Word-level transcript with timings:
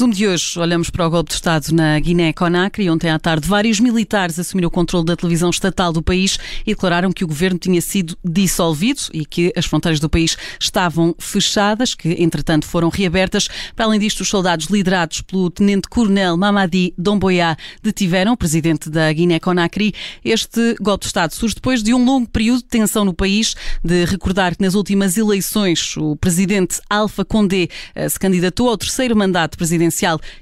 resumo 0.00 0.14
de 0.14 0.26
hoje, 0.26 0.58
olhamos 0.58 0.88
para 0.88 1.06
o 1.06 1.10
golpe 1.10 1.28
de 1.28 1.34
Estado 1.34 1.74
na 1.74 2.00
Guiné-Conakry. 2.00 2.88
Ontem 2.88 3.10
à 3.10 3.18
tarde, 3.18 3.46
vários 3.46 3.78
militares 3.78 4.38
assumiram 4.38 4.68
o 4.68 4.70
controle 4.70 5.04
da 5.04 5.14
televisão 5.14 5.50
estatal 5.50 5.92
do 5.92 6.02
país 6.02 6.38
e 6.66 6.70
declararam 6.70 7.12
que 7.12 7.22
o 7.22 7.26
governo 7.26 7.58
tinha 7.58 7.82
sido 7.82 8.16
dissolvido 8.24 9.02
e 9.12 9.26
que 9.26 9.52
as 9.54 9.66
fronteiras 9.66 10.00
do 10.00 10.08
país 10.08 10.38
estavam 10.58 11.14
fechadas, 11.18 11.94
que 11.94 12.14
entretanto 12.22 12.64
foram 12.64 12.88
reabertas. 12.88 13.46
Para 13.76 13.84
além 13.84 14.00
disto, 14.00 14.22
os 14.22 14.28
soldados 14.30 14.68
liderados 14.68 15.20
pelo 15.20 15.50
tenente-coronel 15.50 16.34
Mamadi 16.34 16.94
Domboya 16.96 17.54
detiveram 17.82 18.32
o 18.32 18.36
presidente 18.38 18.88
da 18.88 19.12
Guiné-Conakry. 19.12 19.92
Este 20.24 20.76
golpe 20.80 21.02
de 21.02 21.08
Estado 21.08 21.34
surge 21.34 21.56
depois 21.56 21.82
de 21.82 21.92
um 21.92 22.02
longo 22.02 22.26
período 22.26 22.60
de 22.60 22.68
tensão 22.68 23.04
no 23.04 23.12
país, 23.12 23.54
de 23.84 24.06
recordar 24.06 24.56
que 24.56 24.62
nas 24.62 24.74
últimas 24.74 25.18
eleições 25.18 25.94
o 25.98 26.16
presidente 26.16 26.80
Alpha 26.88 27.22
Condé 27.22 27.68
eh, 27.94 28.08
se 28.08 28.18
candidatou 28.18 28.70
ao 28.70 28.78
terceiro 28.78 29.14
mandato 29.14 29.58
presidencial 29.58 29.89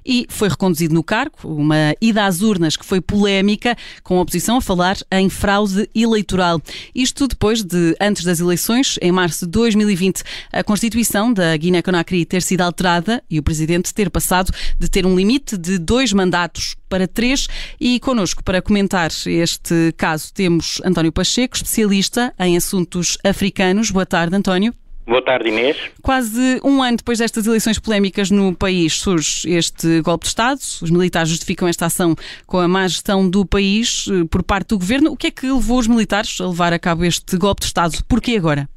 e 0.04 0.26
foi 0.28 0.48
reconduzido 0.48 0.94
no 0.94 1.02
cargo, 1.02 1.36
uma 1.44 1.94
ida 2.00 2.24
às 2.26 2.40
urnas 2.40 2.76
que 2.76 2.84
foi 2.84 3.00
polémica, 3.00 3.76
com 4.02 4.18
a 4.18 4.22
oposição 4.22 4.56
a 4.56 4.60
falar 4.60 4.96
em 5.10 5.28
fraude 5.28 5.88
eleitoral. 5.94 6.60
Isto 6.94 7.26
depois 7.26 7.62
de, 7.62 7.96
antes 8.00 8.24
das 8.24 8.40
eleições, 8.40 8.98
em 9.00 9.12
março 9.12 9.46
de 9.46 9.52
2020, 9.52 10.22
a 10.52 10.62
Constituição 10.62 11.32
da 11.32 11.56
Guiné-Conakry 11.56 12.24
ter 12.24 12.42
sido 12.42 12.62
alterada 12.62 13.22
e 13.30 13.38
o 13.38 13.42
presidente 13.42 13.94
ter 13.94 14.10
passado 14.10 14.52
de 14.78 14.88
ter 14.88 15.06
um 15.06 15.16
limite 15.16 15.56
de 15.56 15.78
dois 15.78 16.12
mandatos 16.12 16.76
para 16.88 17.06
três. 17.06 17.46
E 17.80 18.00
connosco, 18.00 18.42
para 18.42 18.62
comentar 18.62 19.10
este 19.26 19.92
caso, 19.96 20.32
temos 20.32 20.80
António 20.84 21.12
Pacheco, 21.12 21.56
especialista 21.56 22.34
em 22.38 22.56
assuntos 22.56 23.18
africanos. 23.24 23.90
Boa 23.90 24.06
tarde, 24.06 24.34
António. 24.34 24.74
Boa 25.08 25.22
tarde, 25.22 25.48
Inês. 25.48 25.90
Quase 26.02 26.60
um 26.62 26.82
ano 26.82 26.98
depois 26.98 27.18
destas 27.18 27.46
eleições 27.46 27.78
polémicas 27.78 28.30
no 28.30 28.54
país 28.54 28.92
surge 28.92 29.48
este 29.48 30.02
golpe 30.02 30.24
de 30.24 30.28
Estado. 30.28 30.58
Os 30.58 30.90
militares 30.90 31.30
justificam 31.30 31.66
esta 31.66 31.86
ação 31.86 32.14
com 32.46 32.58
a 32.58 32.68
má 32.68 32.86
gestão 32.86 33.28
do 33.28 33.46
país 33.46 34.06
eh, 34.12 34.28
por 34.30 34.42
parte 34.42 34.68
do 34.68 34.78
governo. 34.78 35.10
O 35.10 35.16
que 35.16 35.28
é 35.28 35.30
que 35.30 35.46
levou 35.46 35.78
os 35.78 35.88
militares 35.88 36.38
a 36.42 36.46
levar 36.46 36.74
a 36.74 36.78
cabo 36.78 37.06
este 37.06 37.38
golpe 37.38 37.60
de 37.60 37.68
Estado? 37.68 38.04
Porquê 38.06 38.36
agora? 38.36 38.68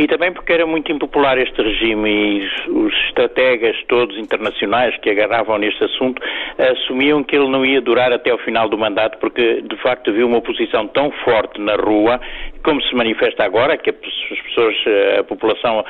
E 0.00 0.06
também 0.06 0.32
porque 0.32 0.52
era 0.52 0.64
muito 0.64 0.90
impopular 0.90 1.36
este 1.36 1.60
regime 1.60 2.08
e 2.08 2.70
os 2.70 2.94
estrategas 3.08 3.76
todos 3.86 4.16
internacionais 4.16 4.96
que 4.98 5.10
agarravam 5.10 5.58
neste 5.58 5.84
assunto 5.84 6.22
assumiam 6.58 7.22
que 7.22 7.36
ele 7.36 7.48
não 7.48 7.66
ia 7.66 7.82
durar 7.82 8.10
até 8.10 8.32
o 8.32 8.38
final 8.38 8.68
do 8.68 8.78
mandato 8.78 9.18
porque 9.18 9.60
de 9.60 9.76
facto 9.82 10.08
havia 10.08 10.26
uma 10.26 10.38
oposição 10.38 10.86
tão 10.88 11.10
forte 11.22 11.60
na 11.60 11.74
rua 11.74 12.18
como 12.62 12.82
se 12.82 12.94
manifesta 12.94 13.44
agora, 13.44 13.76
que 13.76 13.90
as 13.90 13.96
pessoas, 13.96 14.76
a 15.18 15.24
população 15.24 15.84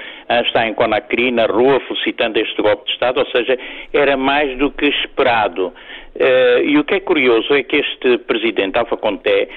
está 0.45 0.67
em 0.67 0.75
Conakry, 0.75 1.31
na 1.31 1.47
rua, 1.47 1.81
felicitando 1.81 2.39
este 2.39 2.61
golpe 2.63 2.87
de 2.87 2.93
Estado, 2.93 3.21
ou 3.21 3.27
seja, 3.27 3.59
era 3.93 4.17
mais 4.17 4.57
do 4.59 4.71
que 4.71 4.87
esperado. 4.87 5.73
Uh, 6.15 6.65
e 6.65 6.77
o 6.77 6.85
que 6.85 6.95
é 6.95 7.01
curioso 7.01 7.55
é 7.55 7.63
que 7.63 7.77
este 7.77 8.19
presidente 8.19 8.77
Alfa 8.77 8.97
Conté 8.97 9.49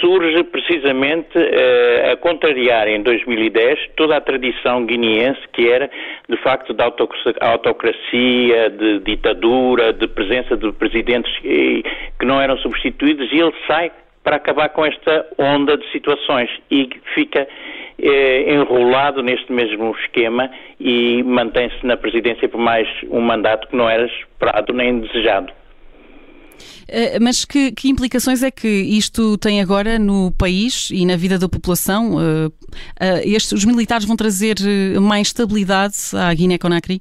surge 0.00 0.44
precisamente 0.44 1.36
uh, 1.36 2.12
a 2.12 2.16
contrariar 2.16 2.86
em 2.86 3.02
2010 3.02 3.78
toda 3.96 4.16
a 4.16 4.20
tradição 4.20 4.86
guineense 4.86 5.40
que 5.52 5.68
era 5.68 5.90
de 6.28 6.36
facto 6.38 6.72
de 6.72 6.82
autocracia, 7.40 8.70
de 8.70 9.00
ditadura, 9.00 9.92
de 9.92 10.06
presença 10.06 10.56
de 10.56 10.72
presidentes 10.72 11.36
que 11.40 11.82
não 12.22 12.40
eram 12.40 12.56
substituídos 12.58 13.30
e 13.32 13.38
ele 13.38 13.54
sai 13.66 13.90
para 14.28 14.36
acabar 14.36 14.68
com 14.68 14.84
esta 14.84 15.24
onda 15.38 15.74
de 15.78 15.90
situações 15.90 16.50
e 16.70 16.86
fica 17.14 17.48
eh, 17.98 18.52
enrolado 18.52 19.22
neste 19.22 19.50
mesmo 19.50 19.96
esquema 20.04 20.50
e 20.78 21.22
mantém-se 21.22 21.86
na 21.86 21.96
presidência 21.96 22.46
por 22.46 22.60
mais 22.60 22.86
um 23.10 23.22
mandato 23.22 23.66
que 23.68 23.74
não 23.74 23.88
era 23.88 24.04
esperado 24.04 24.74
nem 24.74 25.00
desejado. 25.00 25.50
Eh, 26.86 27.18
mas 27.18 27.46
que, 27.46 27.72
que, 27.72 27.88
implicações 27.88 28.42
é 28.42 28.50
que 28.50 28.68
isto 28.68 29.38
tem 29.38 29.62
agora 29.62 29.98
no 29.98 30.30
país 30.32 30.90
e 30.90 31.06
na 31.06 31.16
vida 31.16 31.38
da 31.38 31.48
população? 31.48 32.16
Uh, 32.16 32.48
uh, 32.48 33.20
estes, 33.24 33.52
os 33.52 33.64
militares 33.64 34.04
vão 34.04 34.14
trazer 34.14 34.56
mais 35.00 35.28
estabilidade 35.28 35.96
à 36.14 36.34
Guiné-Conakry? 36.34 37.00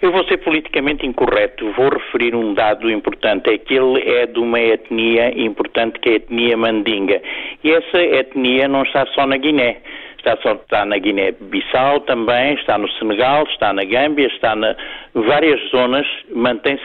Eu 0.00 0.12
vou 0.12 0.24
ser 0.28 0.36
politicamente 0.38 1.04
incorreto, 1.04 1.72
vou 1.72 1.88
referir 1.88 2.34
um 2.34 2.54
dado 2.54 2.88
importante, 2.88 3.50
é 3.50 3.58
que 3.58 3.74
ele 3.74 4.00
é 4.08 4.26
de 4.26 4.38
uma 4.38 4.60
etnia 4.60 5.36
importante 5.36 5.98
que 5.98 6.10
é 6.10 6.12
a 6.12 6.16
etnia 6.16 6.56
mandinga. 6.56 7.20
E 7.64 7.70
essa 7.72 7.98
etnia 7.98 8.68
não 8.68 8.84
está 8.84 9.04
só 9.06 9.26
na 9.26 9.36
Guiné. 9.36 9.80
Está, 10.18 10.36
só, 10.42 10.52
está 10.52 10.84
na 10.84 10.98
Guiné-Bissau 10.98 12.00
também, 12.00 12.54
está 12.54 12.76
no 12.76 12.88
Senegal, 12.92 13.44
está 13.44 13.72
na 13.72 13.84
Gâmbia, 13.84 14.26
está 14.26 14.54
em 14.54 15.20
várias 15.22 15.60
zonas, 15.70 16.06
mantém-se 16.34 16.84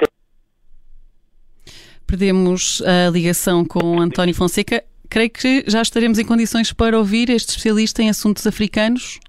Perdemos 2.07 2.81
a 2.83 3.09
ligação 3.09 3.65
com 3.65 3.99
António 3.99 4.35
Fonseca. 4.35 4.83
Creio 5.09 5.31
que 5.31 5.63
já 5.67 5.81
estaremos 5.81 6.19
em 6.19 6.25
condições 6.25 6.71
para 6.71 6.95
ouvir 6.95 7.29
este 7.31 7.49
especialista 7.49 8.03
em 8.03 8.09
assuntos 8.09 8.45
africanos. 8.45 9.19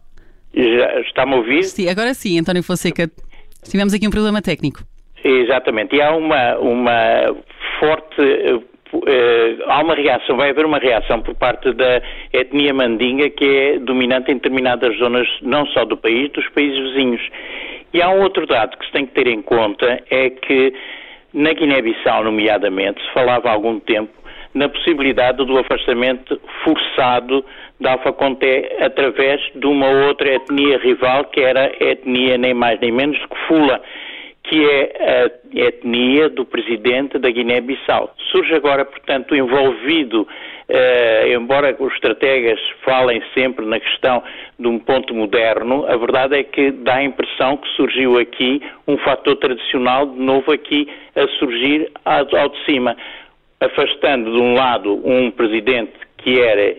Está-me 0.54 1.32
a 1.32 1.36
ouvir? 1.36 1.64
Sim, 1.64 1.88
agora 1.88 2.12
sim, 2.12 2.38
António 2.38 2.62
Fonseca. 2.62 3.10
Tivemos 3.70 3.94
aqui 3.94 4.06
um 4.06 4.10
problema 4.10 4.40
técnico. 4.40 4.80
Exatamente. 5.24 5.96
E 5.96 6.02
há 6.02 6.14
uma, 6.14 6.58
uma 6.58 7.36
forte. 7.80 8.20
Uh, 8.92 9.64
há 9.66 9.82
uma 9.82 9.94
reação, 9.94 10.36
vai 10.36 10.50
haver 10.50 10.64
uma 10.64 10.78
reação 10.78 11.20
por 11.20 11.34
parte 11.34 11.72
da 11.72 12.00
etnia 12.32 12.72
mandinga 12.72 13.28
que 13.28 13.44
é 13.44 13.78
dominante 13.80 14.30
em 14.30 14.34
determinadas 14.34 14.96
zonas, 14.98 15.26
não 15.42 15.66
só 15.66 15.84
do 15.84 15.96
país, 15.96 16.30
dos 16.30 16.48
países 16.50 16.78
vizinhos. 16.78 17.20
E 17.92 18.00
há 18.00 18.08
um 18.10 18.22
outro 18.22 18.46
dado 18.46 18.76
que 18.76 18.86
se 18.86 18.92
tem 18.92 19.04
que 19.06 19.12
ter 19.12 19.26
em 19.26 19.42
conta, 19.42 20.00
é 20.10 20.30
que 20.30 20.72
na 21.32 21.52
Guiné-Bissau, 21.52 22.22
nomeadamente, 22.22 23.02
se 23.02 23.12
falava 23.12 23.48
há 23.48 23.52
algum 23.52 23.80
tempo 23.80 24.12
na 24.54 24.68
possibilidade 24.68 25.44
do 25.44 25.58
afastamento 25.58 26.40
forçado 26.62 27.44
da 27.84 27.92
Alfa 27.92 28.12
Conté 28.12 28.76
através 28.80 29.40
de 29.54 29.66
uma 29.66 29.88
outra 30.06 30.34
etnia 30.34 30.78
rival, 30.78 31.26
que 31.26 31.40
era 31.40 31.66
a 31.66 31.84
etnia 31.84 32.38
nem 32.38 32.54
mais 32.54 32.80
nem 32.80 32.90
menos 32.90 33.18
que 33.18 33.36
Fula, 33.46 33.80
que 34.44 34.64
é 34.64 35.30
a 35.54 35.66
etnia 35.66 36.30
do 36.30 36.46
presidente 36.46 37.18
da 37.18 37.30
Guiné-Bissau. 37.30 38.12
Surge 38.32 38.54
agora, 38.54 38.84
portanto, 38.84 39.36
envolvido 39.36 40.26
Uh, 40.66 41.28
embora 41.36 41.76
os 41.78 41.92
estrategas 41.92 42.58
falem 42.86 43.22
sempre 43.34 43.66
na 43.66 43.78
questão 43.78 44.22
de 44.58 44.66
um 44.66 44.78
ponto 44.78 45.14
moderno, 45.14 45.84
a 45.86 45.94
verdade 45.94 46.38
é 46.38 46.42
que 46.42 46.70
dá 46.70 46.94
a 46.94 47.04
impressão 47.04 47.58
que 47.58 47.68
surgiu 47.76 48.18
aqui 48.18 48.62
um 48.88 48.96
fator 48.96 49.36
tradicional 49.36 50.06
de 50.06 50.18
novo 50.18 50.50
aqui 50.50 50.88
a 51.14 51.28
surgir 51.38 51.90
ao 52.06 52.48
de 52.48 52.64
cima, 52.64 52.96
afastando 53.60 54.32
de 54.32 54.38
um 54.40 54.54
lado 54.54 55.06
um 55.06 55.30
presidente 55.30 55.92
que 56.16 56.40
era 56.40 56.74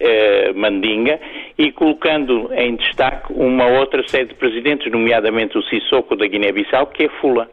uh, 0.00 0.58
Mandinga 0.58 1.20
e 1.58 1.72
colocando 1.72 2.52
em 2.52 2.76
destaque 2.76 3.32
uma 3.32 3.66
outra 3.66 4.06
série 4.08 4.26
de 4.26 4.34
presidentes, 4.34 4.90
nomeadamente 4.90 5.56
o 5.56 5.62
Sissoko 5.62 6.16
da 6.16 6.26
Guiné-Bissau, 6.26 6.86
que 6.88 7.04
é 7.04 7.08
Fula. 7.20 7.48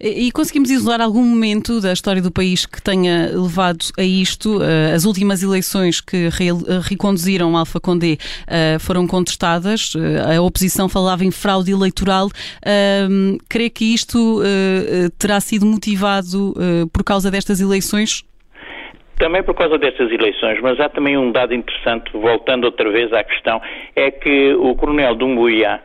E 0.00 0.30
conseguimos 0.32 0.70
isolar 0.70 1.00
algum 1.00 1.22
momento 1.22 1.80
da 1.80 1.92
história 1.92 2.20
do 2.20 2.30
país 2.30 2.66
que 2.66 2.82
tenha 2.82 3.30
levado 3.32 3.86
a 3.98 4.02
isto? 4.02 4.62
Eh, 4.62 4.92
as 4.92 5.04
últimas 5.04 5.42
eleições 5.42 6.00
que 6.00 6.28
reconduziram 6.82 7.56
Alfa 7.56 7.80
Condé 7.80 8.18
eh, 8.46 8.76
foram 8.78 9.06
contestadas, 9.06 9.92
eh, 9.96 10.36
a 10.36 10.42
oposição 10.42 10.88
falava 10.88 11.24
em 11.24 11.30
fraude 11.30 11.70
eleitoral. 11.70 12.28
Crê 13.48 13.70
que 13.70 13.94
isto 13.94 14.42
terá 15.18 15.40
sido 15.40 15.64
motivado 15.64 16.54
por 16.92 17.04
causa 17.04 17.30
destas 17.30 17.60
eleições? 17.60 18.24
Também 19.18 19.42
por 19.42 19.54
causa 19.54 19.78
destas 19.78 20.10
eleições, 20.10 20.60
mas 20.60 20.78
há 20.80 20.88
também 20.88 21.16
um 21.16 21.30
dado 21.30 21.54
interessante, 21.54 22.10
voltando 22.12 22.64
outra 22.64 22.90
vez 22.90 23.12
à 23.12 23.22
questão, 23.22 23.60
é 23.94 24.10
que 24.10 24.54
o 24.54 24.74
coronel 24.74 25.14
Dumbuya, 25.14 25.80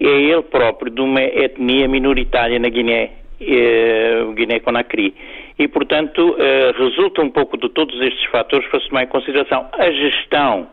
é 0.00 0.06
ele 0.06 0.42
próprio 0.42 0.90
de 0.90 1.00
uma 1.00 1.22
etnia 1.22 1.86
minoritária 1.86 2.58
na 2.58 2.68
Guiné, 2.68 3.10
eh, 3.40 4.24
Guiné-Conakry. 4.34 5.14
E, 5.58 5.68
portanto, 5.68 6.34
eh, 6.38 6.72
resulta 6.76 7.20
um 7.20 7.30
pouco 7.30 7.58
de 7.58 7.68
todos 7.68 8.00
estes 8.00 8.24
fatores 8.30 8.66
para 8.68 8.80
se 8.80 8.88
tomar 8.88 9.02
em 9.04 9.08
consideração. 9.08 9.68
A 9.72 9.90
gestão, 9.90 10.68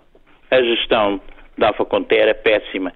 a 0.50 0.62
gestão 0.62 1.20
da 1.58 1.68
Alfa 1.68 1.84
Conté 1.84 2.20
era 2.20 2.34
péssima. 2.34 2.94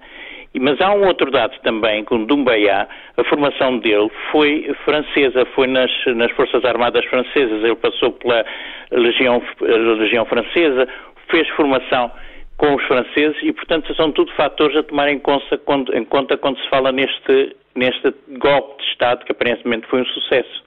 Mas 0.60 0.80
há 0.80 0.94
um 0.94 1.06
outro 1.06 1.30
dado 1.30 1.58
também, 1.62 2.04
com 2.04 2.24
Dumbayá, 2.24 2.86
a 3.16 3.24
formação 3.24 3.78
dele 3.78 4.08
foi 4.30 4.72
francesa, 4.84 5.44
foi 5.54 5.66
nas, 5.66 5.90
nas 6.14 6.30
Forças 6.32 6.64
Armadas 6.64 7.04
Francesas, 7.06 7.64
ele 7.64 7.74
passou 7.74 8.12
pela 8.12 8.44
Legião, 8.92 9.42
Legião 9.60 10.24
Francesa, 10.24 10.86
fez 11.28 11.48
formação 11.50 12.10
com 12.56 12.74
os 12.74 12.84
franceses 12.84 13.36
e, 13.42 13.52
portanto, 13.52 13.92
são 13.96 14.12
tudo 14.12 14.32
fatores 14.34 14.76
a 14.76 14.82
tomar 14.84 15.08
em 15.08 15.18
conta 15.18 15.58
quando, 15.58 15.94
em 15.96 16.04
conta 16.04 16.36
quando 16.36 16.58
se 16.60 16.68
fala 16.68 16.92
neste, 16.92 17.56
neste 17.74 18.14
golpe 18.38 18.80
de 18.80 18.90
Estado 18.90 19.24
que 19.24 19.32
aparentemente 19.32 19.86
foi 19.88 20.02
um 20.02 20.06
sucesso. 20.06 20.62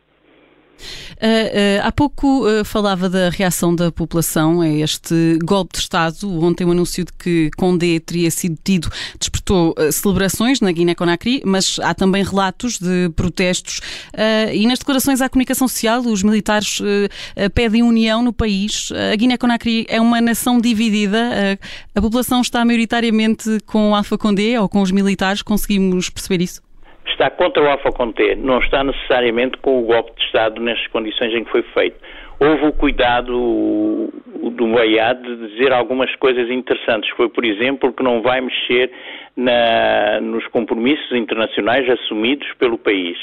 Uh, 0.77 1.81
uh, 1.81 1.87
há 1.87 1.91
pouco 1.91 2.47
uh, 2.47 2.63
falava 2.63 3.09
da 3.09 3.29
reação 3.29 3.75
da 3.75 3.91
população 3.91 4.61
a 4.61 4.69
este 4.69 5.39
golpe 5.43 5.73
de 5.73 5.79
Estado. 5.79 6.43
Ontem 6.43 6.65
o 6.65 6.71
anúncio 6.71 7.05
de 7.05 7.13
que 7.13 7.49
Condé 7.57 7.99
teria 7.99 8.29
sido 8.31 8.57
tido 8.63 8.89
despertou 9.19 9.75
celebrações 9.91 10.61
na 10.61 10.71
Guiné-Conakry, 10.71 11.41
mas 11.45 11.79
há 11.81 11.93
também 11.93 12.23
relatos 12.23 12.79
de 12.79 13.09
protestos 13.15 13.81
e 14.53 14.65
nas 14.67 14.79
declarações 14.79 15.21
à 15.21 15.29
comunicação 15.29 15.67
social 15.67 16.01
os 16.01 16.23
militares 16.23 16.79
pedem 17.53 17.83
união 17.83 18.21
no 18.21 18.33
país. 18.33 18.89
A 19.11 19.15
Guiné-Conakry 19.15 19.85
é 19.89 19.99
uma 20.01 20.21
nação 20.21 20.59
dividida. 20.59 21.57
a 21.95 22.01
população 22.01 22.41
está 22.41 22.63
maioritariamente 22.63 23.59
com 23.65 23.95
Alfa 23.95 24.17
Condé 24.17 24.59
ou 24.59 24.67
com 24.69 24.81
os 24.81 24.91
militares. 24.91 25.41
Conseguimos 25.41 26.09
perceber 26.09 26.43
isso? 26.43 26.66
Está 27.11 27.29
contra 27.29 27.63
o 27.63 27.69
Alfa 27.69 27.91
Conté, 27.91 28.35
não 28.35 28.59
está 28.59 28.83
necessariamente 28.83 29.57
com 29.57 29.79
o 29.79 29.85
golpe 29.85 30.11
de 30.17 30.25
Estado 30.25 30.61
nestas 30.61 30.87
condições 30.87 31.33
em 31.33 31.43
que 31.43 31.51
foi 31.51 31.63
feito. 31.73 31.97
Houve 32.39 32.65
o 32.67 32.73
cuidado 32.73 34.11
do 34.51 34.67
Moiá 34.67 35.13
de 35.13 35.47
dizer 35.47 35.73
algumas 35.73 36.13
coisas 36.17 36.49
interessantes. 36.51 37.09
Foi, 37.15 37.29
por 37.29 37.43
exemplo, 37.43 37.91
que 37.91 38.03
não 38.03 38.21
vai 38.21 38.41
mexer 38.41 38.91
na, 39.35 40.21
nos 40.21 40.45
compromissos 40.47 41.11
internacionais 41.11 41.89
assumidos 41.89 42.47
pelo 42.59 42.77
país. 42.77 43.17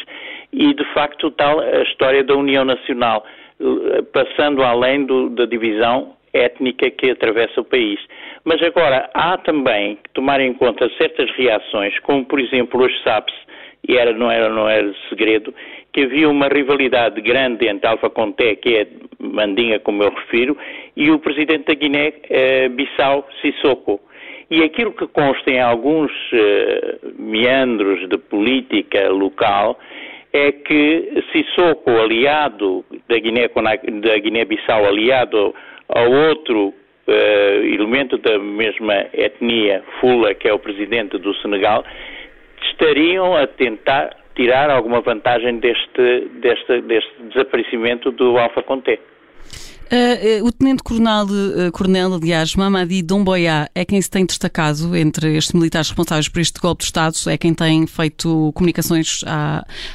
E, 0.53 0.75
de 0.75 0.85
facto, 0.93 1.31
tal 1.31 1.61
a 1.61 1.83
história 1.83 2.25
da 2.25 2.35
União 2.35 2.65
Nacional, 2.65 3.25
eh, 3.61 4.03
passando 4.13 4.63
além 4.63 5.05
do, 5.05 5.31
da 5.31 5.47
divisão 5.47 6.17
étnica 6.33 6.91
que 6.91 7.11
atravessa 7.11 7.61
o 7.61 7.65
país. 7.65 8.01
Mas 8.45 8.61
agora, 8.63 9.09
há 9.15 9.39
também 9.39 9.97
que 9.97 10.11
tomar 10.13 10.41
em 10.41 10.53
conta 10.55 10.91
certas 10.99 11.31
reações, 11.37 11.99
como, 12.01 12.25
por 12.25 12.41
exemplo, 12.41 12.83
hoje 12.83 12.95
sabe-se 13.05 13.45
e 13.87 13.97
era, 13.97 14.13
não, 14.13 14.31
era, 14.31 14.49
não 14.49 14.69
era 14.69 14.93
segredo, 15.09 15.55
que 15.93 16.03
havia 16.03 16.29
uma 16.29 16.49
rivalidade 16.49 17.21
grande 17.21 17.69
entre 17.69 17.87
Alfa 17.87 18.11
Conté, 18.11 18.57
que 18.57 18.77
é 18.77 18.87
Mandinga, 19.19 19.79
como 19.81 20.03
eu 20.03 20.11
refiro, 20.11 20.57
e 20.97 21.11
o 21.11 21.19
presidente 21.19 21.67
da 21.67 21.75
Guiné-Bissau, 21.75 23.29
eh, 23.29 23.33
Sissoko. 23.41 24.01
E 24.51 24.63
aquilo 24.63 24.93
que 24.93 25.07
consta 25.07 25.51
em 25.51 25.61
alguns 25.61 26.11
eh, 26.33 26.99
meandros 27.19 28.09
de 28.09 28.19
política 28.19 29.09
local 29.09 29.79
é 30.33 30.51
que 30.51 31.23
Sissoko, 31.33 31.91
aliado 31.91 32.85
da 33.09 33.19
Guiné-Bissau, 33.19 34.21
Guiné 34.21 34.47
aliado 34.89 35.55
ao 35.89 36.11
outro 36.11 36.75
eh, 37.07 37.61
elemento 37.65 38.19
da 38.19 38.39
mesma 38.39 39.07
etnia, 39.13 39.83
Fula, 40.01 40.35
que 40.35 40.49
é 40.49 40.53
o 40.53 40.59
presidente 40.59 41.19
do 41.19 41.35
Senegal, 41.37 41.85
estariam 42.75 43.37
a 43.37 43.47
tentar 43.47 44.17
tirar 44.35 44.69
alguma 44.69 45.01
vantagem 45.01 45.59
deste, 45.61 46.29
deste, 46.41 46.81
deste 46.83 47.23
desaparecimento 47.33 48.11
do 48.11 48.37
Alfa 48.37 48.63
Conté. 48.63 48.99
Uh, 49.85 50.43
uh, 50.43 50.47
o 50.47 50.51
Tenente-Coronel, 50.51 51.27
uh, 51.27 51.73
Coronel, 51.73 52.15
aliás, 52.15 52.57
Mamadi 52.57 53.03
Domboya, 53.03 53.69
é 53.75 53.85
quem 53.85 54.01
se 54.01 54.11
tem 54.11 54.25
destacado 54.25 54.97
entre 54.97 55.37
estes 55.37 55.53
militares 55.53 55.89
responsáveis 55.89 56.29
por 56.29 56.41
este 56.41 56.59
golpe 56.59 56.81
de 56.81 56.87
Estado, 56.87 57.15
é 57.29 57.37
quem 57.37 57.55
tem 57.55 57.87
feito 57.87 58.51
comunicações 58.55 59.21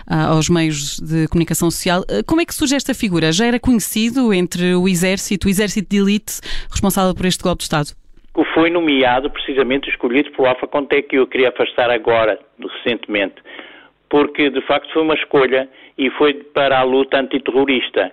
aos 0.08 0.48
meios 0.48 1.00
de 1.00 1.28
comunicação 1.28 1.70
social. 1.72 2.06
como 2.28 2.40
é 2.40 2.46
que 2.46 2.54
surge 2.54 2.76
esta 2.76 2.94
figura? 2.94 3.32
Já 3.32 3.48
era 3.48 3.60
conhecido 3.60 4.32
entre 4.32 4.76
o 4.76 4.88
Exército, 4.88 5.48
o 5.48 5.50
Exército 5.50 5.90
de 5.90 5.98
Elite, 5.98 6.40
responsável 6.70 7.14
por 7.16 7.26
este 7.26 7.44
golpe 7.44 7.60
de 7.60 7.64
Estado? 7.64 7.90
Foi 8.46 8.70
nomeado, 8.70 9.30
precisamente 9.30 9.90
escolhido 9.90 10.32
pelo 10.32 10.48
Alfa 10.48 10.68
Conté, 10.68 11.02
que 11.02 11.18
eu 11.18 11.28
queria 11.28 11.50
afastar 11.50 11.90
agora, 11.90 12.40
recentemente, 12.60 13.36
porque 14.10 14.50
de 14.50 14.62
facto 14.62 14.92
foi 14.94 15.02
uma 15.02 15.16
escolha 15.16 15.70
e 15.98 16.10
foi 16.12 16.34
para 16.34 16.80
a 16.80 16.84
luta 16.84 17.20
antiterrorista. 17.20 18.12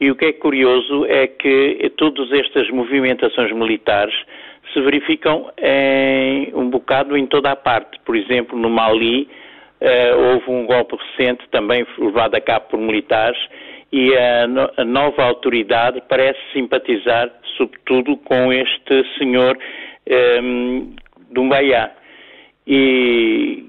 E 0.00 0.10
o 0.10 0.14
que 0.14 0.26
é 0.26 0.32
curioso 0.32 1.06
é 1.06 1.26
que 1.26 1.90
todas 1.96 2.30
estas 2.32 2.68
movimentações 2.70 3.50
militares 3.52 4.14
se 4.72 4.80
verificam 4.80 5.50
em, 5.56 6.52
um 6.54 6.68
bocado 6.68 7.16
em 7.16 7.26
toda 7.26 7.50
a 7.50 7.56
parte. 7.56 7.98
Por 8.04 8.14
exemplo, 8.14 8.58
no 8.58 8.68
Mali 8.68 9.28
uh, 9.80 10.34
houve 10.34 10.50
um 10.50 10.66
golpe 10.66 10.96
recente, 10.96 11.48
também 11.50 11.86
levado 11.98 12.34
a 12.34 12.40
cabo 12.40 12.66
por 12.68 12.78
militares, 12.78 13.38
e 13.92 14.16
a, 14.16 14.46
no, 14.46 14.70
a 14.76 14.84
nova 14.84 15.24
autoridade 15.24 16.02
parece 16.08 16.38
simpatizar 16.52 17.30
sobretudo 17.56 18.16
com 18.18 18.52
este 18.52 19.04
senhor 19.18 19.56
um, 20.08 20.94
ehm, 21.34 21.44
Mbaiá. 21.44 21.90
E 22.66 23.66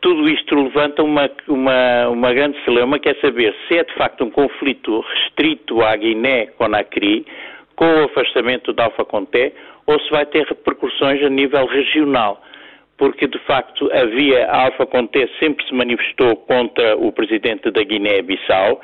tudo 0.00 0.28
isto 0.28 0.54
levanta 0.54 1.02
uma, 1.02 1.30
uma, 1.48 2.08
uma 2.08 2.32
grande 2.32 2.62
celeuma, 2.64 2.98
que 2.98 3.08
é 3.08 3.14
saber 3.14 3.54
se 3.66 3.78
é 3.78 3.84
de 3.84 3.94
facto 3.94 4.24
um 4.24 4.30
conflito 4.30 5.00
restrito 5.00 5.80
à 5.82 5.96
Guiné-Conakry, 5.96 7.26
com 7.74 7.86
o 7.86 8.04
afastamento 8.04 8.72
da 8.72 8.84
Alfa 8.84 9.04
Conté, 9.04 9.52
ou 9.86 9.98
se 10.00 10.10
vai 10.10 10.26
ter 10.26 10.46
repercussões 10.46 11.22
a 11.22 11.28
nível 11.28 11.66
regional. 11.66 12.42
Porque, 12.96 13.26
de 13.26 13.38
facto, 13.40 13.90
havia, 13.92 14.46
a 14.46 14.66
Alfa 14.66 14.86
Conté 14.86 15.28
sempre 15.40 15.66
se 15.66 15.74
manifestou 15.74 16.36
contra 16.36 16.96
o 16.96 17.10
presidente 17.10 17.70
da 17.70 17.82
Guiné-Bissau, 17.82 18.80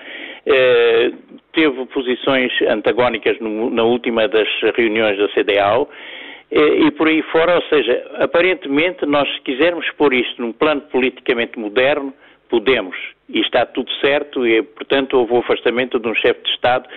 eh, 0.47 1.12
teve 1.53 1.87
posições 1.87 2.53
antagónicas 2.62 3.39
no, 3.41 3.71
na 3.71 3.85
última 3.85 4.27
das 4.27 4.49
reuniões 4.77 5.17
da 5.19 5.29
CDAO 5.29 5.89
e, 6.51 6.87
e 6.87 6.91
por 6.93 7.07
aí 7.07 7.23
fora, 7.23 7.57
ou 7.57 7.62
seja, 7.62 8.05
aparentemente 8.19 9.07
nós 9.07 9.29
se 9.35 9.41
quisermos 9.43 9.89
pôr 9.93 10.12
isto 10.12 10.43
num 10.43 10.53
plano 10.53 10.81
politicamente 10.83 11.59
moderno, 11.59 12.12
podemos, 12.49 12.97
e 13.29 13.41
está 13.41 13.65
tudo 13.65 13.91
certo, 14.01 14.47
e 14.47 14.62
portanto 14.62 15.15
houve 15.15 15.35
o 15.35 15.39
afastamento 15.39 16.01
de 16.01 16.09
um 16.09 16.15
chefe 16.15 16.43
de 16.43 16.51
Estado 16.51 16.89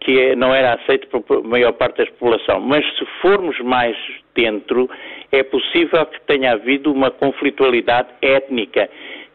que 0.00 0.34
não 0.36 0.54
era 0.54 0.74
aceito 0.74 1.08
por 1.08 1.44
maior 1.44 1.72
parte 1.72 1.98
da 1.98 2.06
população. 2.06 2.60
Mas 2.60 2.84
se 2.96 3.04
formos 3.20 3.58
mais 3.60 3.96
dentro, 4.34 4.88
é 5.32 5.42
possível 5.42 6.06
que 6.06 6.20
tenha 6.22 6.52
havido 6.52 6.92
uma 6.92 7.10
conflitualidade 7.10 8.08
étnica 8.22 8.88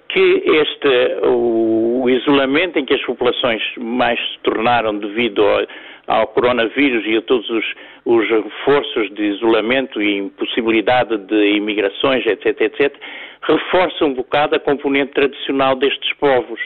que 0.10 0.44
este, 0.46 1.26
o, 1.26 2.08
isolamento 2.08 2.78
em 2.78 2.86
que 2.86 2.94
as 2.94 3.02
populações 3.02 3.62
mais 3.78 4.20
se 4.20 4.40
tornaram 4.44 4.98
devido 4.98 5.44
ao, 5.44 5.66
ao 6.08 6.28
coronavírus 6.28 7.04
e 7.08 7.18
a 7.18 7.22
todos 7.24 7.50
os, 7.50 7.66
os, 8.06 8.30
reforços 8.30 9.10
de 9.16 9.24
isolamento 9.24 10.02
e 10.02 10.18
impossibilidade 10.18 11.18
de 11.18 11.56
imigrações, 11.56 12.26
etc., 12.28 12.62
etc., 12.62 12.96
reforça 13.42 14.06
um 14.06 14.14
bocado 14.14 14.56
a 14.56 14.60
componente 14.60 15.14
tradicional 15.14 15.76
destes 15.76 16.14
povos 16.14 16.60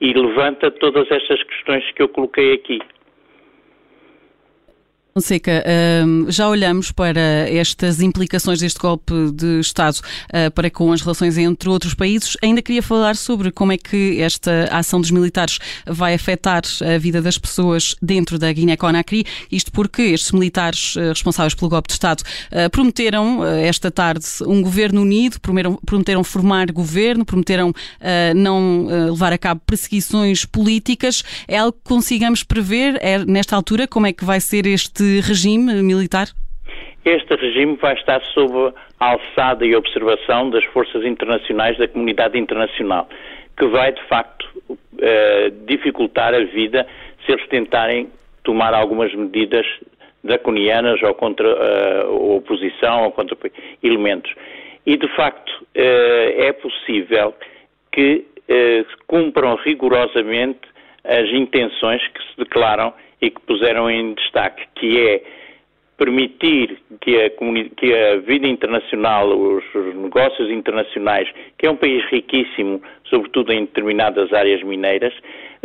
e 0.00 0.12
levanta 0.12 0.70
todas 0.70 1.08
estas 1.10 1.42
questões 1.44 1.88
que 1.92 2.02
eu 2.02 2.08
coloquei 2.08 2.52
aqui. 2.54 2.80
Fonseca, 5.18 5.64
já 6.28 6.48
olhamos 6.48 6.92
para 6.92 7.20
estas 7.50 8.00
implicações 8.00 8.60
deste 8.60 8.78
golpe 8.78 9.12
de 9.32 9.58
Estado 9.58 9.98
ah, 10.32 10.48
para 10.48 10.70
com 10.70 10.92
as 10.92 11.00
relações 11.00 11.36
entre 11.36 11.68
outros 11.68 11.92
países. 11.92 12.36
Ainda 12.40 12.62
queria 12.62 12.80
falar 12.80 13.16
sobre 13.16 13.50
como 13.50 13.72
é 13.72 13.76
que 13.76 14.22
esta 14.22 14.68
ação 14.70 15.00
dos 15.00 15.10
militares 15.10 15.58
vai 15.84 16.14
afetar 16.14 16.62
a 16.82 16.98
vida 16.98 17.20
das 17.20 17.36
pessoas 17.36 17.96
dentro 18.00 18.38
da 18.38 18.52
Guiné-Conakry. 18.52 19.24
Isto 19.50 19.72
porque 19.72 20.02
estes 20.02 20.30
militares 20.30 20.94
ah, 20.96 21.08
responsáveis 21.08 21.54
pelo 21.54 21.68
golpe 21.68 21.88
de 21.88 21.94
Estado 21.94 22.22
ah, 22.52 22.70
prometeram 22.70 23.44
esta 23.44 23.90
tarde 23.90 24.24
um 24.46 24.62
governo 24.62 25.02
unido, 25.02 25.40
prometeram 25.40 26.22
formar 26.22 26.70
governo, 26.70 27.24
prometeram 27.24 27.72
não 28.36 28.86
levar 29.10 29.32
a 29.32 29.38
cabo 29.38 29.60
perseguições 29.66 30.44
políticas. 30.44 31.24
É 31.48 31.58
algo 31.58 31.72
que 31.72 31.88
consigamos 31.88 32.44
prever 32.44 32.98
é, 33.00 33.24
nesta 33.24 33.56
altura 33.56 33.88
como 33.88 34.06
é 34.06 34.12
que 34.12 34.24
vai 34.24 34.40
ser 34.40 34.66
este 34.66 35.07
regime 35.20 35.82
militar? 35.82 36.28
Este 37.04 37.34
regime 37.36 37.76
vai 37.76 37.94
estar 37.94 38.20
sob 38.34 38.74
a 39.00 39.12
alçada 39.12 39.64
e 39.64 39.74
observação 39.74 40.50
das 40.50 40.64
forças 40.66 41.04
internacionais 41.04 41.78
da 41.78 41.88
comunidade 41.88 42.38
internacional, 42.38 43.08
que 43.56 43.66
vai 43.66 43.92
de 43.92 44.02
facto 44.08 44.44
uh, 44.68 45.66
dificultar 45.66 46.34
a 46.34 46.44
vida 46.44 46.86
se 47.24 47.32
eles 47.32 47.46
tentarem 47.48 48.10
tomar 48.42 48.74
algumas 48.74 49.14
medidas 49.14 49.66
draconianas 50.22 51.02
ou 51.02 51.14
contra 51.14 51.48
a 52.02 52.10
oposição 52.10 53.04
ou 53.04 53.12
contra 53.12 53.36
elementos. 53.82 54.34
E 54.84 54.96
de 54.96 55.08
facto 55.16 55.50
uh, 55.50 55.66
é 55.76 56.52
possível 56.52 57.34
que 57.92 58.26
cumpram 59.06 59.56
rigorosamente 59.56 60.60
as 61.04 61.28
intenções 61.30 62.06
que 62.08 62.20
se 62.22 62.38
declaram 62.38 62.94
e 63.20 63.30
que 63.30 63.40
puseram 63.42 63.90
em 63.90 64.14
destaque, 64.14 64.64
que 64.74 64.98
é 64.98 65.22
permitir 65.96 66.78
que 67.00 67.16
a, 67.20 67.30
que 67.76 67.94
a 67.94 68.16
vida 68.18 68.46
internacional, 68.46 69.28
os, 69.28 69.64
os, 69.74 69.94
negócios 69.96 70.48
internacionais, 70.48 71.28
que 71.58 71.66
é 71.66 71.70
um 71.70 71.76
país 71.76 72.04
riquíssimo, 72.06 72.80
sobretudo 73.04 73.52
em 73.52 73.62
determinadas 73.62 74.32
áreas 74.32 74.62
mineiras, 74.62 75.12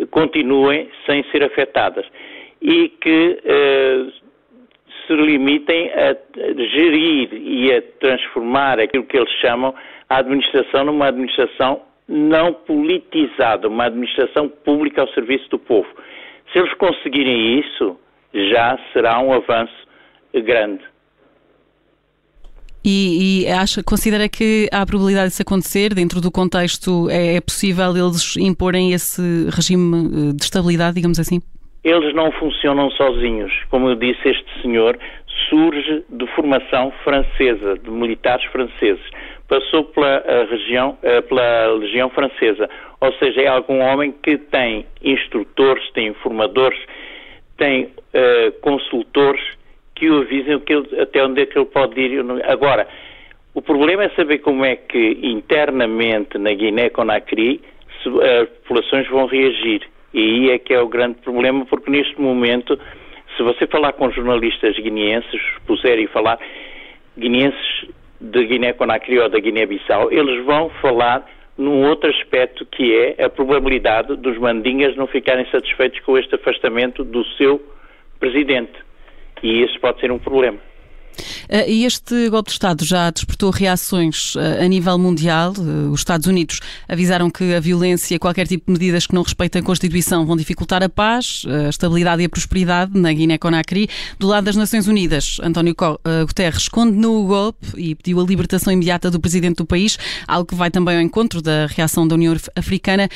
continuem 0.09 0.89
sem 1.05 1.23
ser 1.31 1.43
afetadas 1.43 2.05
e 2.59 2.89
que 2.89 3.39
eh, 3.45 4.05
se 5.05 5.13
limitem 5.13 5.91
a 5.91 6.15
gerir 6.71 7.29
e 7.33 7.71
a 7.73 7.81
transformar 7.99 8.79
aquilo 8.79 9.03
que 9.03 9.17
eles 9.17 9.31
chamam 9.41 9.75
a 10.09 10.17
administração 10.17 10.85
numa 10.85 11.07
administração 11.07 11.81
não 12.07 12.53
politizada, 12.53 13.67
uma 13.67 13.85
administração 13.85 14.49
pública 14.49 15.01
ao 15.01 15.07
serviço 15.09 15.49
do 15.49 15.59
povo. 15.59 15.87
Se 16.53 16.59
eles 16.59 16.73
conseguirem 16.75 17.59
isso, 17.59 17.97
já 18.31 18.77
será 18.93 19.19
um 19.19 19.33
avanço 19.33 19.73
grande. 20.33 20.83
E, 22.85 23.45
e, 23.45 23.47
acha, 23.47 23.81
considera 23.81 24.27
que 24.27 24.67
há 24.71 24.81
a 24.81 24.85
probabilidade 24.85 25.29
disso 25.29 25.41
acontecer? 25.41 25.93
Dentro 25.93 26.19
do 26.19 26.29
contexto, 26.29 27.09
é, 27.09 27.37
é 27.37 27.41
possível 27.41 27.95
eles 27.95 28.35
imporem 28.35 28.91
esse 28.91 29.21
regime 29.49 29.95
eh, 29.95 30.33
de 30.35 30.43
estabilidade, 30.43 30.95
digamos 30.95 31.17
assim? 31.17 31.41
Eles 31.81 32.13
não 32.13 32.29
funcionam 32.33 32.91
sozinhos. 32.91 33.53
Como 33.69 33.87
eu 33.87 33.95
disse, 33.95 34.27
este 34.27 34.61
senhor 34.61 34.99
surge 35.49 36.03
de 36.09 36.27
formação 36.35 36.91
francesa, 37.05 37.77
de 37.77 37.89
militares 37.89 38.45
franceses. 38.51 39.03
Passou 39.47 39.83
pela 39.85 40.23
região, 40.49 40.97
eh, 41.03 41.21
pela 41.21 41.67
legião 41.73 42.09
francesa. 42.09 42.69
Ou 42.99 43.11
seja, 43.13 43.41
é 43.41 43.47
algum 43.47 43.79
homem 43.81 44.13
que 44.23 44.37
tem 44.37 44.85
instrutores, 45.03 45.91
tem 45.91 46.07
informadores, 46.07 46.79
tem 47.57 47.83
uh, 47.83 48.51
consultores 48.61 49.41
que 49.93 50.09
o 50.09 50.21
avisem 50.21 50.57
que 50.59 50.73
ele, 50.73 51.01
até 51.01 51.23
onde 51.23 51.41
é 51.41 51.45
que 51.45 51.57
ele 51.57 51.65
pode 51.65 51.99
ir. 51.99 52.23
Agora, 52.45 52.87
o 53.53 53.61
problema 53.61 54.05
é 54.05 54.09
saber 54.11 54.39
como 54.39 54.63
é 54.65 54.75
que 54.75 55.19
internamente 55.21 56.37
na 56.37 56.53
Guiné-Conakry 56.53 57.61
as 58.05 58.49
populações 58.59 59.07
vão 59.09 59.25
reagir. 59.25 59.81
E 60.13 60.19
aí 60.19 60.51
é 60.51 60.57
que 60.57 60.73
é 60.73 60.81
o 60.81 60.87
grande 60.87 61.19
problema, 61.19 61.65
porque 61.65 61.91
neste 61.91 62.19
momento, 62.19 62.79
se 63.35 63.43
você 63.43 63.67
falar 63.67 63.93
com 63.93 64.11
jornalistas 64.11 64.77
guineenses, 64.77 65.41
puserem 65.65 66.07
falar 66.07 66.39
guineenses 67.17 67.85
de 68.23 68.45
Guiné-Conakry 68.45 69.19
ou 69.19 69.29
da 69.29 69.37
Guiné-Bissau, 69.37 70.09
eles 70.11 70.45
vão 70.45 70.69
falar 70.81 71.29
num 71.57 71.85
outro 71.87 72.09
aspecto 72.09 72.65
que 72.65 72.95
é 72.95 73.25
a 73.25 73.29
probabilidade 73.29 74.15
dos 74.15 74.37
mandingas 74.37 74.95
não 74.95 75.05
ficarem 75.05 75.45
satisfeitos 75.51 75.99
com 75.99 76.17
este 76.17 76.33
afastamento 76.33 77.03
do 77.03 77.23
seu 77.35 77.61
presidente. 78.19 78.73
E 79.43 79.61
isso 79.61 79.77
pode 79.81 79.99
ser 79.99 80.09
um 80.09 80.17
problema. 80.17 80.57
Eh, 81.49 81.71
este 81.83 82.29
golpe 82.29 82.49
de 82.49 82.53
Estado 82.53 82.85
já 82.85 83.09
despertou 83.09 83.49
reações 83.49 84.35
eh, 84.37 84.63
a 84.63 84.67
nível 84.67 84.97
mundial. 84.97 85.53
Eh, 85.57 85.89
os 85.89 86.01
Estados 86.01 86.27
Unidos 86.27 86.59
avisaram 86.87 87.29
que 87.29 87.53
a 87.53 87.59
violência 87.59 88.15
e 88.15 88.19
qualquer 88.19 88.47
tipo 88.47 88.65
de 88.67 88.73
medidas 88.73 89.07
que 89.07 89.13
não 89.13 89.23
respeitem 89.23 89.61
a 89.61 89.65
Constituição 89.65 90.25
vão 90.25 90.35
dificultar 90.35 90.83
a 90.83 90.89
paz, 90.89 91.43
a 91.47 91.69
estabilidade 91.69 92.21
e 92.21 92.25
a 92.25 92.29
prosperidade 92.29 92.97
na 92.97 93.11
Guiné-Conakry. 93.11 93.89
Do 94.19 94.27
lado 94.27 94.45
das 94.45 94.55
Nações 94.55 94.87
Unidas, 94.87 95.37
António 95.41 95.75
Guterres 96.27 96.67
condenou 96.67 97.23
o 97.23 97.27
golpe 97.27 97.67
e 97.77 97.95
pediu 97.95 98.19
a 98.19 98.23
libertação 98.23 98.71
imediata 98.71 99.09
do 99.09 99.19
presidente 99.19 99.57
do 99.57 99.65
país, 99.65 99.97
algo 100.27 100.45
que 100.45 100.55
vai 100.55 100.69
também 100.69 100.95
ao 100.95 101.01
encontro 101.01 101.41
da 101.41 101.67
reação 101.67 102.07
da 102.07 102.15
União 102.15 102.35
Africana. 102.55 103.09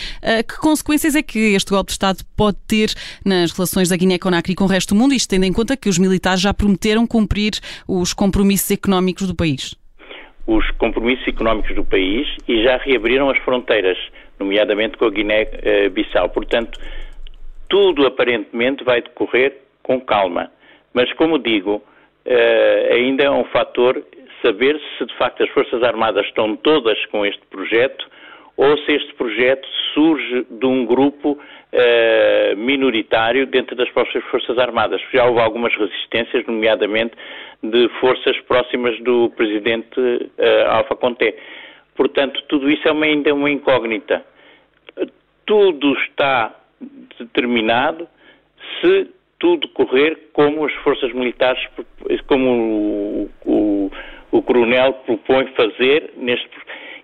Que 0.47 0.57
consequências 0.57 1.15
é 1.15 1.21
que 1.21 1.39
este 1.39 1.71
golpe 1.71 1.89
de 1.89 1.93
Estado 1.93 2.23
pode 2.35 2.57
ter 2.67 2.93
nas 3.23 3.51
relações 3.51 3.89
da 3.89 3.95
Guiné-Conakry 3.95 4.55
com 4.55 4.65
o 4.65 4.67
resto 4.67 4.93
do 4.93 4.99
mundo, 4.99 5.13
isto 5.13 5.29
tendo 5.29 5.43
em 5.43 5.53
conta 5.53 5.77
que 5.77 5.89
os 5.89 5.97
militares 5.97 6.41
já 6.41 6.53
prometeram 6.53 7.05
cumprir 7.07 7.59
os 7.87 8.13
compromissos 8.17 8.71
económicos 8.71 9.27
do 9.27 9.35
país? 9.35 9.75
Os 10.45 10.69
compromissos 10.71 11.27
económicos 11.27 11.75
do 11.75 11.85
país 11.85 12.27
e 12.47 12.63
já 12.63 12.77
reabriram 12.77 13.29
as 13.29 13.37
fronteiras, 13.39 13.97
nomeadamente 14.39 14.97
com 14.97 15.05
a 15.05 15.09
Guiné-Bissau. 15.09 16.29
Portanto, 16.29 16.79
tudo 17.69 18.05
aparentemente 18.07 18.83
vai 18.83 19.01
decorrer 19.01 19.57
com 19.83 20.01
calma. 20.01 20.51
Mas, 20.93 21.11
como 21.13 21.37
digo, 21.37 21.81
eh, 22.25 22.89
ainda 22.93 23.23
é 23.25 23.31
um 23.31 23.45
fator 23.45 24.03
saber 24.41 24.79
se 24.97 25.05
de 25.05 25.17
facto 25.17 25.43
as 25.43 25.49
Forças 25.49 25.83
Armadas 25.83 26.25
estão 26.25 26.55
todas 26.55 26.97
com 27.07 27.25
este 27.25 27.41
projeto 27.49 28.05
ou 28.57 28.77
se 28.79 28.91
este 28.91 29.13
projeto 29.13 29.67
surge 29.93 30.45
de 30.49 30.65
um 30.65 30.85
grupo 30.85 31.39
eh, 31.71 32.55
minoritário 32.57 33.45
dentro 33.45 33.75
das 33.75 33.89
próprias 33.91 34.23
Forças 34.25 34.57
Armadas. 34.57 34.99
Já 35.13 35.25
houve 35.25 35.39
algumas 35.39 35.73
resistências, 35.75 36.45
nomeadamente 36.47 37.15
de 37.61 37.87
forças 37.99 38.39
próximas 38.41 38.99
do 39.01 39.29
presidente 39.31 39.99
uh, 39.99 40.69
Alfa 40.69 40.95
Conté. 40.95 41.35
Portanto, 41.95 42.41
tudo 42.47 42.69
isso 42.69 42.87
é 42.87 42.91
uma, 42.91 43.05
ainda 43.05 43.33
uma 43.33 43.49
incógnita. 43.49 44.23
Tudo 45.45 45.93
está 46.01 46.55
determinado 47.19 48.07
se 48.79 49.09
tudo 49.39 49.67
correr 49.69 50.29
como 50.33 50.65
as 50.65 50.73
forças 50.75 51.11
militares, 51.13 51.61
como 52.27 52.49
o, 52.49 53.29
o, 53.45 53.91
o 54.31 54.41
coronel 54.41 54.93
propõe 55.05 55.47
fazer 55.55 56.11
neste 56.17 56.47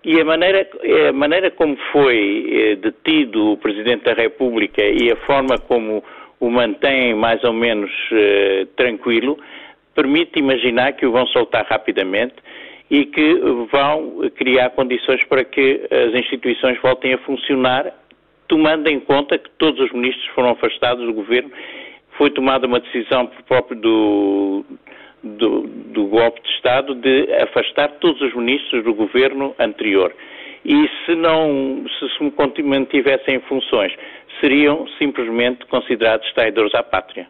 e 0.04 0.20
a 0.20 0.26
maneira, 0.26 0.68
a 1.10 1.14
maneira 1.14 1.52
como 1.52 1.78
foi 1.92 2.46
eh, 2.52 2.76
detido 2.76 3.54
o 3.54 3.58
Presidente 3.58 4.04
da 4.04 4.14
República 4.14 4.84
e 4.84 5.12
a 5.12 5.16
forma 5.26 5.58
como 5.58 6.04
o 6.40 6.50
mantém 6.50 7.14
mais 7.16 7.42
ou 7.44 7.54
menos 7.54 7.90
eh, 8.12 8.68
tranquilo 8.76 9.38
permite 9.96 10.40
imaginar 10.40 10.94
que 10.94 11.06
o 11.06 11.12
vão 11.12 11.26
soltar 11.28 11.66
rapidamente 11.66 12.36
e 12.90 13.06
que 13.06 13.36
vão 13.72 14.30
criar 14.36 14.72
condições 14.72 15.24
para 15.26 15.44
que 15.44 15.82
as 15.90 16.14
instituições 16.14 16.80
voltem 16.82 17.14
a 17.14 17.18
funcionar, 17.20 17.94
tomando 18.48 18.88
em 18.88 19.00
conta 19.00 19.38
que 19.38 19.50
todos 19.58 19.80
os 19.80 19.92
ministros 19.92 20.26
foram 20.36 20.50
afastados 20.50 21.06
do 21.06 21.14
governo. 21.14 21.52
Foi 22.18 22.30
tomada 22.30 22.68
uma 22.68 22.80
decisão 22.80 23.26
por 23.28 23.44
próprio 23.44 23.80
do, 23.80 24.66
do, 25.24 25.62
do 25.94 26.08
golpe 26.08 26.42
de 26.42 26.50
Estado 26.50 26.96
de 26.96 27.32
afastar 27.42 27.90
todos 28.00 28.22
os 28.22 28.36
ministros 28.36 28.84
do 28.84 28.94
governo 28.94 29.56
anterior. 29.60 30.14
E 30.66 30.90
se 31.06 31.16
não 31.16 31.86
se, 32.00 32.10
se 32.18 32.64
mantivessem 32.64 33.36
em 33.36 33.40
funções, 33.42 33.94
seriam 34.40 34.88
simplesmente 34.98 35.66
considerados 35.68 36.32
traidores 36.34 36.74
à 36.74 36.84
pátria. 36.84 37.28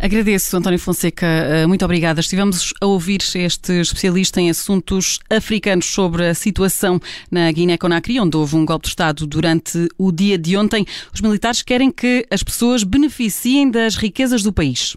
Agradeço, 0.00 0.56
António 0.56 0.78
Fonseca, 0.78 1.26
eh, 1.26 1.66
muito 1.66 1.84
obrigada. 1.84 2.20
Estivemos 2.20 2.74
a 2.80 2.86
ouvir 2.86 3.20
este 3.34 3.80
especialista 3.80 4.40
em 4.40 4.50
assuntos 4.50 5.18
africanos 5.30 5.86
sobre 5.86 6.26
a 6.26 6.34
situação 6.34 7.00
na 7.30 7.50
Guiné-Conakry, 7.50 8.20
onde 8.20 8.36
houve 8.36 8.56
um 8.56 8.66
golpe 8.66 8.84
de 8.84 8.90
Estado 8.90 9.26
durante 9.26 9.88
o 9.98 10.12
dia 10.12 10.36
de 10.36 10.56
ontem. 10.56 10.84
Os 11.12 11.20
militares 11.20 11.62
querem 11.62 11.90
que 11.90 12.26
as 12.30 12.42
pessoas 12.42 12.84
beneficiem 12.84 13.70
das 13.70 13.96
riquezas 13.96 14.42
do 14.42 14.52
país. 14.52 14.96